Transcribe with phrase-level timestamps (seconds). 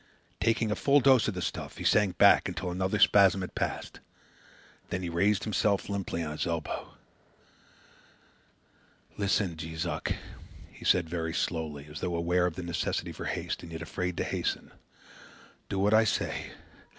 [0.39, 3.99] Taking a full dose of the stuff, he sank back until another spasm had passed.
[4.89, 6.95] Then he raised himself limply on his elbow.
[9.19, 10.11] "Listen, Jees Uck!"
[10.71, 14.17] he said very slowly, as though aware of the necessity for haste and yet afraid
[14.17, 14.71] to hasten.
[15.69, 16.49] "Do what I say.